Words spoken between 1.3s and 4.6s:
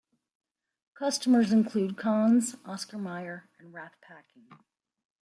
included Kahns, Oscar Mayer, and Rath Packing.